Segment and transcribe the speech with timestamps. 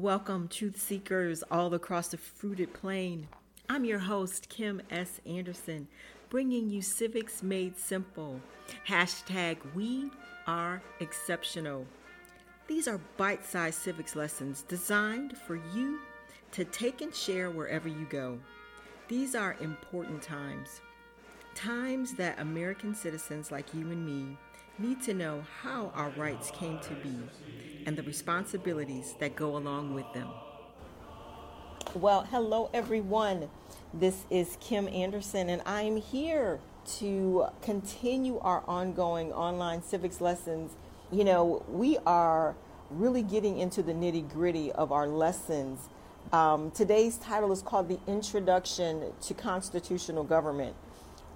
[0.00, 3.26] Welcome, truth seekers all across the fruited plain.
[3.68, 5.20] I'm your host, Kim S.
[5.26, 5.88] Anderson,
[6.30, 8.40] bringing you Civics Made Simple.
[8.86, 10.08] Hashtag We
[10.46, 11.84] Are Exceptional.
[12.68, 15.98] These are bite sized civics lessons designed for you
[16.52, 18.38] to take and share wherever you go.
[19.08, 20.80] These are important times.
[21.56, 24.38] Times that American citizens like you and me
[24.78, 27.18] need to know how our rights came to be
[27.84, 30.28] and the responsibilities that go along with them.
[31.94, 33.50] Well, hello everyone.
[33.92, 36.60] This is Kim Anderson, and I am here
[36.98, 40.72] to continue our ongoing online civics lessons.
[41.10, 42.54] You know, we are
[42.90, 45.88] really getting into the nitty gritty of our lessons.
[46.32, 50.76] Um, today's title is called The Introduction to Constitutional Government.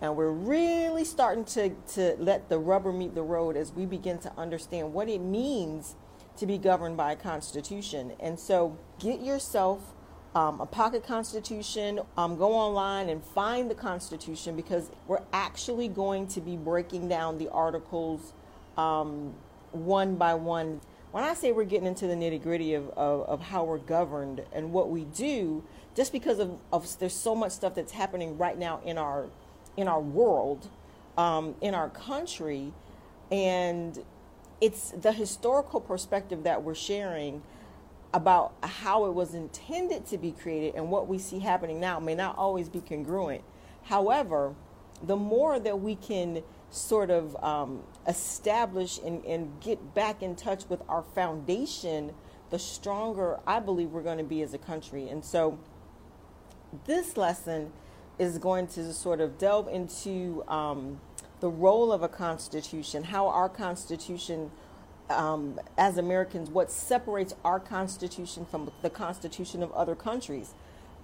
[0.02, 4.19] And we're really starting to, to let the rubber meet the road as we begin
[4.19, 5.95] to understand what it means
[6.38, 8.12] to be governed by a constitution.
[8.19, 9.95] And so get yourself
[10.34, 16.27] um, a pocket constitution, um, go online and find the constitution because we're actually going
[16.28, 18.33] to be breaking down the articles
[18.77, 19.33] um,
[19.70, 20.81] one by one.
[21.12, 24.42] When I say we're getting into the nitty gritty of, of, of, how we're governed
[24.53, 25.62] and what we do,
[25.94, 29.27] just because of, of there's so much stuff that's happening right now in our
[29.77, 30.69] in our world,
[31.17, 32.73] um, in our country,
[33.31, 34.05] and
[34.61, 37.42] it's the historical perspective that we're sharing
[38.15, 42.15] about how it was intended to be created and what we see happening now may
[42.15, 43.43] not always be congruent.
[43.84, 44.55] However,
[45.03, 50.65] the more that we can sort of um, establish and, and get back in touch
[50.69, 52.12] with our foundation,
[52.50, 55.09] the stronger I believe we're going to be as a country.
[55.09, 55.59] And so,
[56.87, 57.73] this lesson
[58.18, 61.00] is going to sort of delve into um,
[61.41, 64.50] the role of a constitution, how our constitution,
[65.10, 70.54] um, as Americans, what separates our constitution from the constitution of other countries.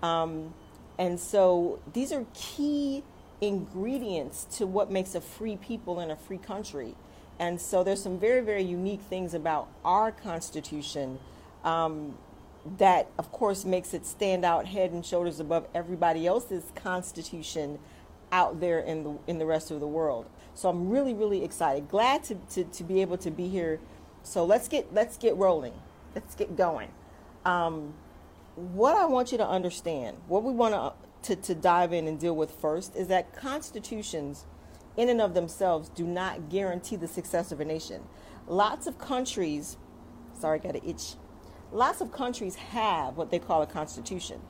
[0.03, 0.55] Um,
[0.98, 3.03] and so these are key
[3.41, 6.94] ingredients to what makes a free people in a free country.
[7.38, 11.19] And so there's some very, very unique things about our constitution
[11.65, 12.16] um,
[12.77, 17.79] that, of course, makes it stand out head and shoulders above everybody else's constitution
[18.31, 20.27] out there in the in the rest of the world.
[20.55, 21.89] So I'm really, really excited.
[21.89, 23.81] Glad to, to, to be able to be here.
[24.23, 25.75] So let's get let's get rolling.
[26.15, 26.91] Let's get going.
[27.45, 27.95] Um,
[28.57, 32.34] what I want you to understand, what we want to, to dive in and deal
[32.34, 34.47] with first, is that constitutions,
[34.97, 38.03] in and of themselves, do not guarantee the success of a nation.
[38.49, 39.77] Lots of countries,
[40.39, 41.15] sorry, I got an itch
[41.73, 44.41] lots of countries have what they call a constitution,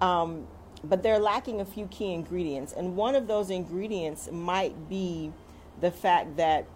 [0.00, 0.46] um,
[0.82, 2.72] but they're lacking a few key ingredients.
[2.72, 5.32] And one of those ingredients might be
[5.80, 6.66] the fact that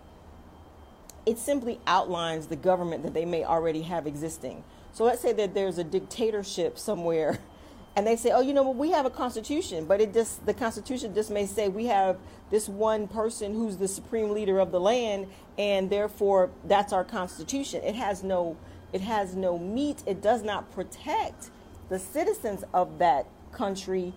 [1.27, 4.65] it simply outlines the government that they may already have existing.
[4.93, 7.39] So let's say that there's a dictatorship somewhere.
[7.97, 10.55] And they say, oh, you know, well, we have a constitution, but it just the
[10.55, 12.17] constitution just may say we have
[12.49, 15.27] this one person who's the supreme leader of the land,
[15.59, 17.83] and therefore that's our constitution.
[17.83, 18.57] It has no
[18.93, 20.03] it has no meat.
[20.07, 21.51] It does not protect
[21.89, 24.13] the citizens of that country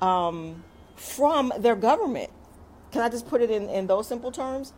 [0.00, 0.64] um,
[0.96, 2.30] from their government.
[2.92, 4.72] Can I just put it in, in those simple terms?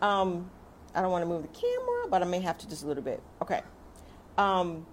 [0.00, 0.50] Um,
[0.94, 3.02] I don't want to move the camera, but I may have to just a little
[3.02, 3.22] bit.
[3.40, 3.62] Okay.
[4.36, 4.86] Um,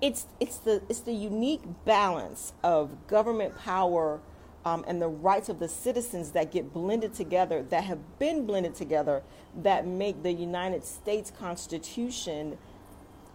[0.00, 4.20] it's it's the it's the unique balance of government power
[4.66, 8.74] um, and the rights of the citizens that get blended together, that have been blended
[8.74, 9.22] together,
[9.62, 12.58] that make the United States Constitution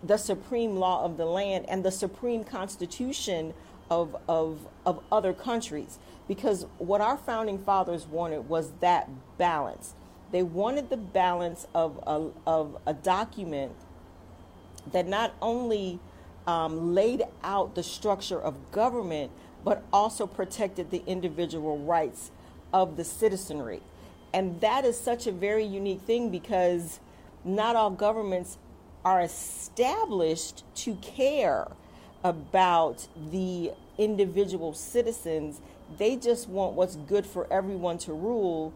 [0.04, 3.54] the supreme law of the land and the supreme constitution
[3.90, 6.00] of, of, of other countries.
[6.28, 9.94] Because what our founding fathers wanted was that balance.
[10.34, 13.72] They wanted the balance of a, of a document
[14.92, 16.00] that not only
[16.46, 19.32] um, laid out the structure of government,
[19.64, 22.32] but also protected the individual rights
[22.74, 23.82] of the citizenry.
[24.34, 27.00] And that is such a very unique thing because
[27.44, 28.58] not all governments
[29.04, 31.68] are established to care
[32.24, 35.60] about the individual citizens.
[35.98, 38.74] They just want what's good for everyone to rule,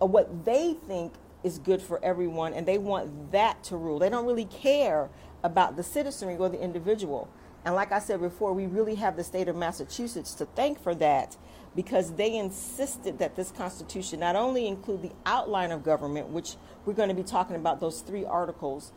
[0.00, 1.12] or what they think
[1.42, 3.98] is good for everyone, and they want that to rule.
[3.98, 5.08] They don't really care
[5.42, 7.28] about the citizenry or the individual.
[7.64, 10.94] And like I said before, we really have the state of Massachusetts to thank for
[10.96, 11.36] that
[11.76, 16.94] because they insisted that this Constitution not only include the outline of government, which we're
[16.94, 18.92] going to be talking about those three articles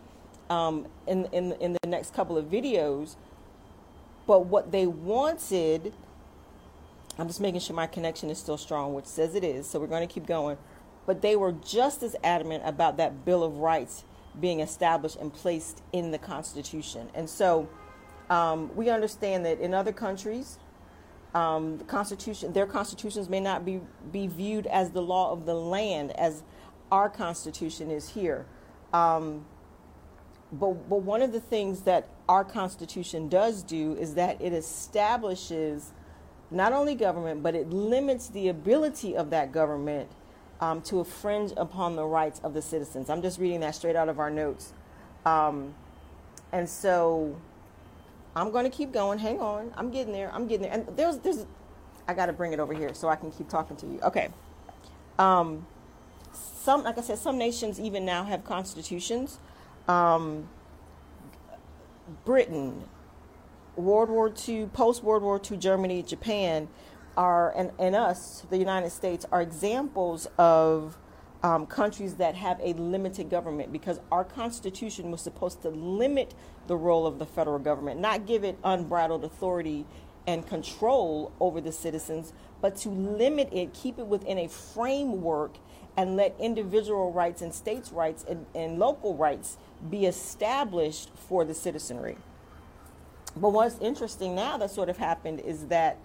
[0.50, 3.16] um, in, in, in the next couple of videos,
[4.26, 5.94] but what they wanted,
[7.20, 9.88] I'm just making sure my connection is still strong, which says it is, so we're
[9.88, 10.58] going to keep going.
[11.06, 14.06] But they were just as adamant about that Bill of Rights
[14.40, 17.10] being established and placed in the Constitution.
[17.14, 17.68] And so
[18.30, 20.58] um, we understand that in other countries,
[21.34, 23.82] um, the Constitution, their constitutions may not be,
[24.12, 26.44] be viewed as the law of the land as
[26.92, 28.46] our Constitution is here.
[28.94, 29.46] Um,
[30.52, 35.92] but, but one of the things that our Constitution does do is that it establishes
[36.52, 40.10] not only government, but it limits the ability of that government
[40.62, 43.10] um, to infringe upon the rights of the citizens.
[43.10, 44.72] I'm just reading that straight out of our notes.
[45.26, 45.74] Um,
[46.52, 47.36] and so
[48.36, 49.20] I'm going to keep going.
[49.20, 49.74] Hang on.
[49.76, 50.32] I'm getting there.
[50.34, 50.74] I'm getting there.
[50.74, 51.46] And there's, there's,
[52.08, 54.00] I got to bring it over here so I can keep talking to you.
[54.02, 54.30] Okay.
[55.20, 55.68] Um,
[56.34, 59.38] some, like I said, some nations even now have constitutions.
[59.88, 60.50] Um,
[62.26, 62.84] Britain,
[63.76, 66.68] World War II, post World War II Germany, Japan
[67.16, 70.98] are, and, and us, the United States, are examples of
[71.44, 76.34] um, countries that have a limited government because our Constitution was supposed to limit
[76.68, 79.86] the role of the federal government, not give it unbridled authority
[80.26, 82.32] and control over the citizens,
[82.62, 85.58] but to limit it, keep it within a framework,
[85.96, 89.58] and let individual rights and states' rights and, and local rights
[89.90, 92.18] be established for the citizenry.
[93.36, 95.98] But what's interesting now that sort of happened is that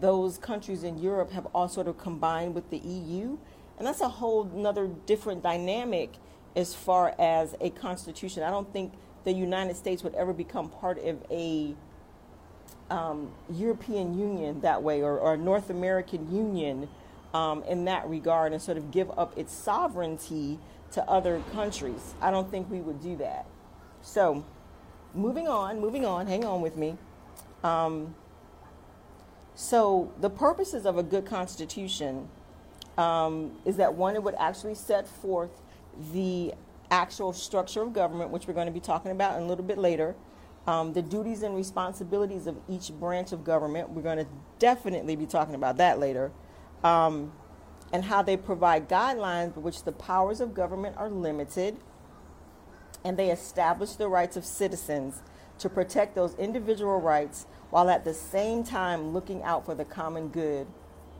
[0.00, 3.38] those countries in Europe have all sort of combined with the EU.
[3.78, 6.14] And that's a whole another different dynamic
[6.56, 8.42] as far as a constitution.
[8.42, 8.92] I don't think
[9.24, 11.74] the United States would ever become part of a
[12.90, 16.88] um, European Union that way or, or North American Union
[17.32, 20.58] um, in that regard and sort of give up its sovereignty
[20.92, 22.14] to other countries.
[22.20, 23.46] I don't think we would do that.
[24.02, 24.44] So,
[25.14, 26.96] moving on, moving on, hang on with me.
[27.64, 28.14] Um,
[29.56, 32.28] so, the purposes of a good constitution
[32.98, 35.62] um, is that one, it would actually set forth
[36.12, 36.54] the
[36.90, 40.14] actual structure of government, which we're going to be talking about a little bit later,
[40.66, 43.90] um, the duties and responsibilities of each branch of government.
[43.90, 44.26] We're going to
[44.58, 46.32] definitely be talking about that later.
[46.82, 47.32] Um,
[47.92, 51.76] and how they provide guidelines by which the powers of government are limited
[53.04, 55.22] and they establish the rights of citizens
[55.58, 60.28] to protect those individual rights while at the same time looking out for the common
[60.28, 60.66] good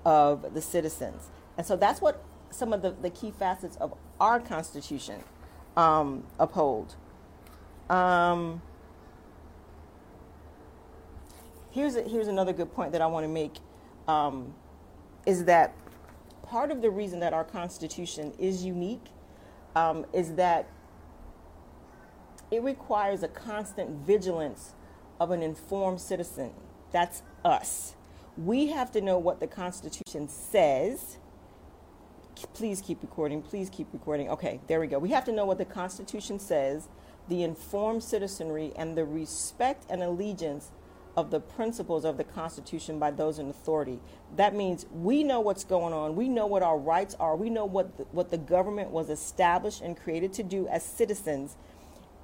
[0.04, 1.28] of the citizens.
[1.56, 5.22] And so that's what some of the, the key facets of our Constitution
[5.76, 6.94] um, uphold.
[7.90, 8.62] Um,
[11.70, 13.56] here's, a, here's another good point that I want to make
[14.08, 14.54] um,
[15.26, 15.74] is that
[16.42, 19.06] part of the reason that our Constitution is unique
[19.74, 20.68] um, is that
[22.50, 24.74] it requires a constant vigilance
[25.20, 26.50] of an informed citizen.
[26.92, 27.94] That's us.
[28.36, 31.18] We have to know what the Constitution says.
[32.52, 33.42] Please keep recording.
[33.42, 34.28] Please keep recording.
[34.28, 34.98] Okay, there we go.
[34.98, 36.88] We have to know what the Constitution says,
[37.28, 40.70] the informed citizenry, and the respect and allegiance
[41.16, 44.00] of the principles of the Constitution by those in authority.
[44.36, 46.16] That means we know what's going on.
[46.16, 47.36] We know what our rights are.
[47.36, 51.56] We know what the, what the government was established and created to do as citizens.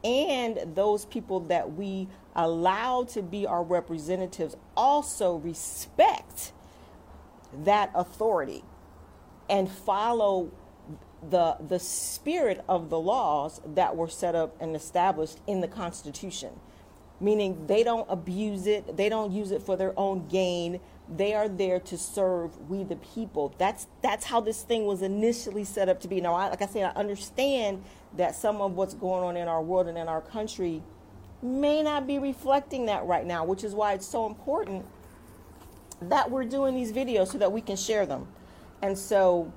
[0.02, 6.52] And those people that we allow to be our representatives also respect
[7.64, 8.64] that authority
[9.50, 10.50] and follow
[11.28, 16.52] the the spirit of the laws that were set up and established in the Constitution
[17.20, 20.80] meaning they don't abuse it, they don't use it for their own gain.
[21.14, 23.54] They are there to serve we the people.
[23.58, 26.20] That's that's how this thing was initially set up to be.
[26.20, 27.84] Now, I, like I said, I understand
[28.16, 30.82] that some of what's going on in our world and in our country
[31.42, 34.86] may not be reflecting that right now, which is why it's so important
[36.02, 38.26] that we're doing these videos so that we can share them.
[38.82, 39.52] And so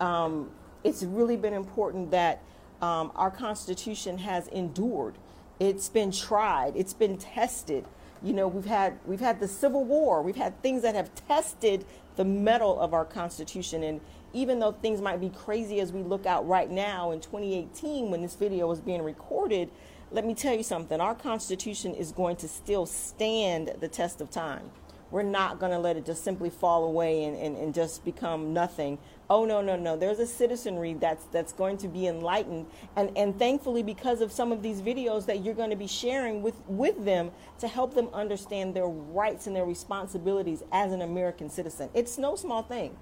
[0.00, 0.50] um,
[0.84, 2.42] it's really been important that
[2.80, 5.14] um, our Constitution has endured
[5.60, 6.74] it's been tried.
[6.76, 7.84] It's been tested.
[8.22, 10.22] You know, we've had we've had the Civil War.
[10.22, 11.84] We've had things that have tested
[12.16, 13.82] the mettle of our Constitution.
[13.82, 14.00] And
[14.32, 18.22] even though things might be crazy as we look out right now in 2018 when
[18.22, 19.70] this video was being recorded,
[20.10, 21.00] let me tell you something.
[21.00, 24.70] Our Constitution is going to still stand the test of time.
[25.10, 28.52] We're not going to let it just simply fall away and, and, and just become
[28.52, 28.98] nothing.
[29.30, 29.96] Oh no, no, no.
[29.96, 32.66] There's a citizenry that's that's going to be enlightened.
[32.96, 36.42] And and thankfully because of some of these videos that you're going to be sharing
[36.42, 41.48] with, with them to help them understand their rights and their responsibilities as an American
[41.48, 41.88] citizen.
[41.94, 42.96] It's no small thing.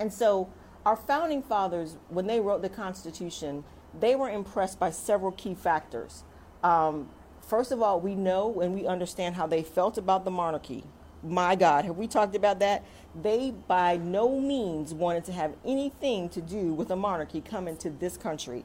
[0.00, 0.50] And so
[0.84, 3.64] our founding fathers, when they wrote the Constitution,
[3.98, 6.24] they were impressed by several key factors.
[6.62, 7.10] Um,
[7.42, 10.84] First of all, we know and we understand how they felt about the monarchy.
[11.22, 12.84] My God, have we talked about that?
[13.20, 17.90] They by no means wanted to have anything to do with a monarchy coming to
[17.90, 18.64] this country.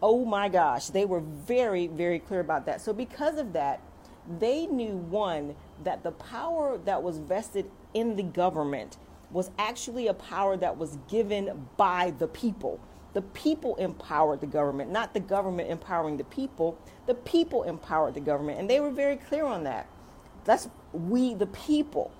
[0.00, 2.80] Oh my gosh, they were very, very clear about that.
[2.80, 3.80] So, because of that,
[4.38, 8.96] they knew one, that the power that was vested in the government
[9.30, 12.80] was actually a power that was given by the people.
[13.18, 16.78] The people empowered the government, not the government empowering the people.
[17.06, 18.60] The people empowered the government.
[18.60, 19.88] And they were very clear on that.
[20.44, 22.12] That's we, the people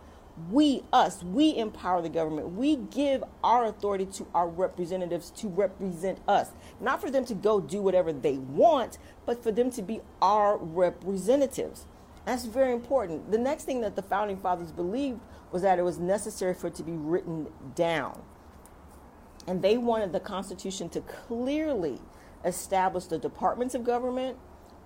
[0.51, 2.57] we, us, we empower the government.
[2.57, 6.51] We give our authority to our representatives to represent us,
[6.81, 10.57] not for them to go do whatever they want, but for them to be our
[10.57, 11.87] representatives.
[12.25, 13.31] That's very important.
[13.31, 15.21] The next thing that the founding fathers believed
[15.53, 18.21] was that it was necessary for it to be written down.
[19.49, 21.99] And they wanted the Constitution to clearly
[22.45, 24.37] establish the departments of government,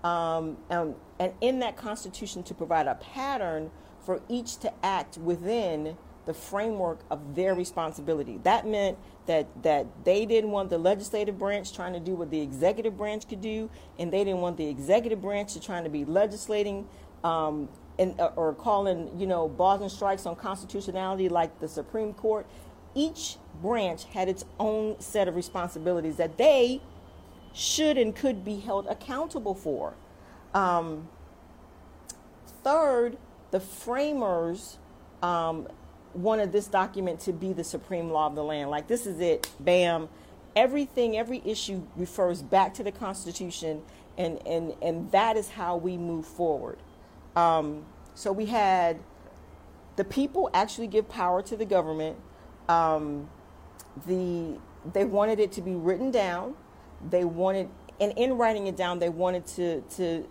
[0.05, 3.71] um, and, and in that Constitution to provide a pattern
[4.07, 8.39] for each to act within the framework of their responsibility.
[8.45, 12.41] That meant that that they didn't want the legislative branch trying to do what the
[12.41, 16.05] executive branch could do, and they didn't want the executive branch to trying to be
[16.05, 16.89] legislating
[17.25, 22.15] um, and uh, or calling you know balls and strikes on constitutionality like the Supreme
[22.15, 22.47] Court.
[22.95, 26.81] Each branch had its own set of responsibilities that they
[27.55, 29.95] should and could be held accountable for.
[30.55, 31.09] Um,
[32.65, 33.17] third,
[33.51, 34.79] the framers
[35.23, 35.69] um,
[36.15, 38.71] wanted this document to be the supreme law of the land.
[38.71, 40.09] Like, this is it, bam.
[40.55, 43.83] Everything, every issue refers back to the Constitution,
[44.19, 46.79] and, and, and that is how we move forward.
[47.37, 48.99] Um, so we had
[49.97, 52.17] the people actually give power to the government.
[52.73, 53.29] Um,
[54.07, 54.59] the
[54.93, 56.55] they wanted it to be written down.
[57.11, 57.69] They wanted,
[58.01, 60.27] and in writing it down, they wanted to to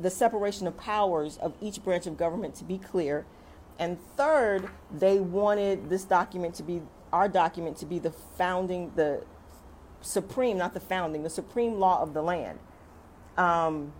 [0.00, 3.26] the separation of powers of each branch of government to be clear.
[3.78, 6.82] And third, they wanted this document to be
[7.12, 9.24] our document to be the founding, the
[10.00, 12.58] supreme, not the founding, the supreme law of the land.
[13.36, 13.92] Um,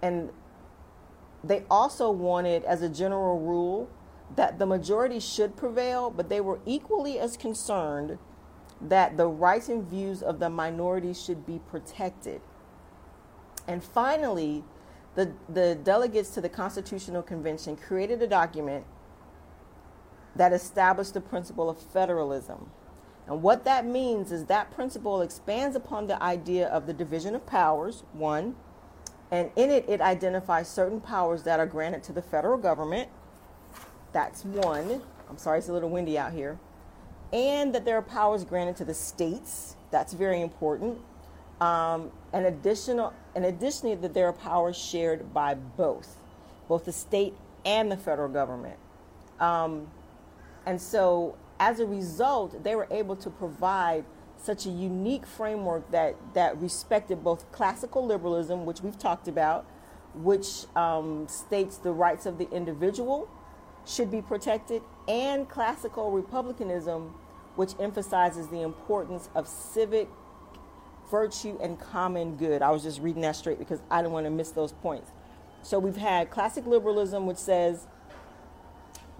[0.00, 0.30] and
[1.44, 3.88] they also wanted, as a general rule,
[4.36, 8.18] that the majority should prevail, but they were equally as concerned
[8.80, 12.40] that the rights and views of the minority should be protected.
[13.68, 14.64] And finally,
[15.14, 18.84] the, the delegates to the Constitutional Convention created a document
[20.34, 22.70] that established the principle of federalism.
[23.26, 27.46] And what that means is that principle expands upon the idea of the division of
[27.46, 28.56] powers, one,
[29.30, 33.08] and in it, it identifies certain powers that are granted to the federal government.
[34.12, 35.02] That's one.
[35.28, 36.58] I'm sorry, it's a little windy out here.
[37.32, 39.76] And that there are powers granted to the states.
[39.90, 40.98] That's very important.
[41.60, 46.16] Um, an additional, and additionally, that there are powers shared by both,
[46.68, 48.76] both the state and the federal government.
[49.40, 49.88] Um,
[50.66, 54.04] and so, as a result, they were able to provide
[54.36, 59.64] such a unique framework that, that respected both classical liberalism, which we've talked about,
[60.14, 63.30] which um, states the rights of the individual
[63.86, 67.14] should be protected, and classical republicanism,
[67.56, 70.08] which emphasizes the importance of civic
[71.10, 72.62] virtue and common good.
[72.62, 75.10] I was just reading that straight because I didn't want to miss those points.
[75.62, 77.86] So we've had classic liberalism, which says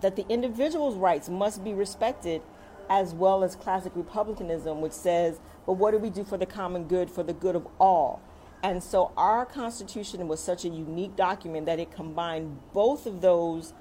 [0.00, 2.42] that the individual's rights must be respected,
[2.88, 6.84] as well as classic republicanism, which says, but what do we do for the common
[6.84, 8.20] good, for the good of all?
[8.62, 13.72] And so our Constitution was such a unique document that it combined both of those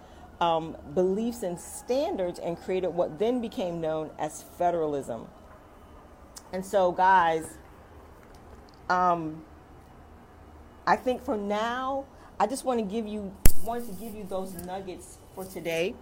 [0.41, 5.27] um, beliefs and standards and created what then became known as federalism.
[6.51, 7.57] And so, guys,
[8.89, 9.43] um,
[10.86, 12.05] I think for now,
[12.39, 13.33] I just want to give you
[13.63, 15.93] wanted to give you those nuggets for today.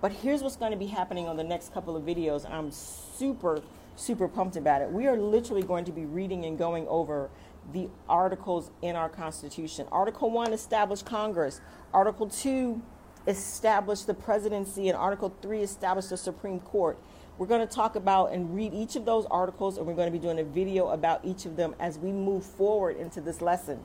[0.00, 2.50] But here's what's going to be happening on the next couple of videos.
[2.50, 3.62] I'm super,
[3.94, 4.90] super pumped about it.
[4.90, 7.30] We are literally going to be reading and going over
[7.72, 9.86] the articles in our Constitution.
[9.92, 11.60] Article 1 established Congress.
[11.94, 12.82] Article 2
[13.26, 14.88] established the presidency.
[14.88, 16.98] And Article 3 established the Supreme Court.
[17.36, 20.16] We're going to talk about and read each of those articles, and we're going to
[20.16, 23.84] be doing a video about each of them as we move forward into this lesson.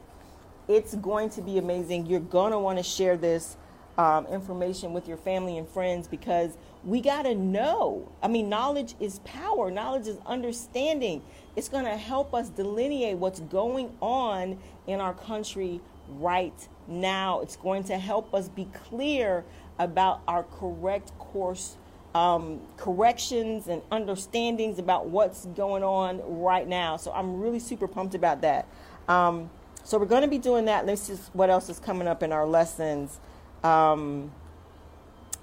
[0.68, 2.06] It's going to be amazing.
[2.06, 3.58] You're going to want to share this
[3.98, 8.10] um, information with your family and friends because we got to know.
[8.22, 11.24] I mean, knowledge is power, knowledge is understanding.
[11.56, 17.42] It's going to help us delineate what's going on in our country right now.
[17.42, 19.46] It's going to help us be clear
[19.78, 21.78] about our correct course
[22.16, 26.98] um, corrections and understandings about what's going on right now.
[26.98, 28.68] So I'm really super pumped about that.
[29.08, 29.50] Um,
[29.84, 30.86] so we're going to be doing that.
[30.86, 33.20] Let's see what else is coming up in our lessons.
[33.64, 34.32] Um,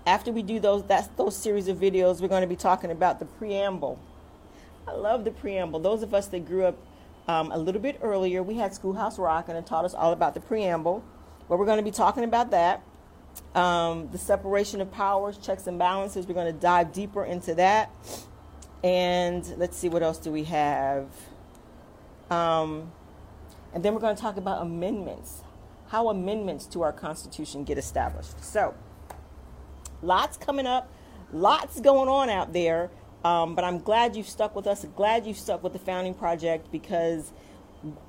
[0.06, 2.20] after we do those, that's those series of videos.
[2.20, 3.98] We're going to be talking about the preamble.
[4.86, 5.80] I love the preamble.
[5.80, 6.76] Those of us that grew up
[7.28, 8.42] um, a little bit earlier.
[8.42, 11.04] We had Schoolhouse Rock and it taught us all about the preamble,
[11.48, 12.82] but we're going to be talking about that.
[13.54, 16.26] Um, the separation of powers, checks and balances.
[16.26, 17.90] We're going to dive deeper into that.
[18.82, 21.08] And let's see, what else do we have?
[22.30, 22.92] Um,
[23.74, 25.42] and then we're going to talk about amendments,
[25.88, 28.42] how amendments to our Constitution get established.
[28.42, 28.74] So,
[30.02, 30.90] lots coming up,
[31.32, 32.90] lots going on out there.
[33.24, 34.84] Um, but I'm glad you've stuck with us.
[34.94, 37.32] Glad you've stuck with the Founding Project because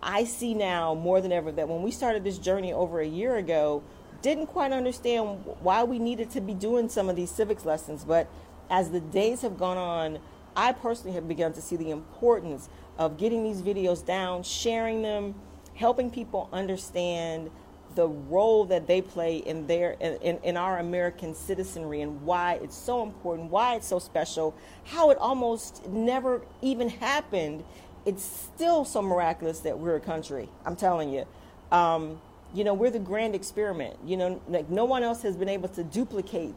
[0.01, 3.35] I see now more than ever that when we started this journey over a year
[3.35, 3.83] ago,
[4.21, 8.03] didn't quite understand why we needed to be doing some of these civics lessons.
[8.03, 8.27] But
[8.69, 10.19] as the days have gone on,
[10.55, 15.35] I personally have begun to see the importance of getting these videos down, sharing them,
[15.75, 17.51] helping people understand
[17.97, 22.77] the role that they play in their in, in our American citizenry and why it's
[22.77, 27.63] so important, why it's so special, how it almost never even happened.
[28.05, 30.47] It's still so miraculous that we're a country.
[30.63, 31.25] I'm telling you.
[31.71, 32.21] Um,
[32.53, 33.97] you know, we're the grand experiment.
[34.05, 36.53] You know, like no one else has been able to duplicate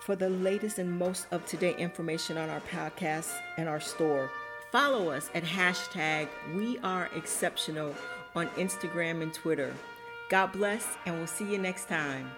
[0.00, 4.30] for the latest and most up to date information on our podcast and our store.
[4.72, 7.94] Follow us at hashtag We Are Exceptional
[8.34, 9.74] on Instagram and Twitter.
[10.30, 12.30] God bless, and we'll see you next time.